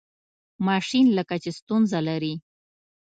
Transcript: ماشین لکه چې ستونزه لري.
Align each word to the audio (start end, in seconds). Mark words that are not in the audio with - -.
ماشین 0.67 1.05
لکه 1.17 1.35
چې 1.43 1.49
ستونزه 1.59 1.99
لري. 2.07 2.33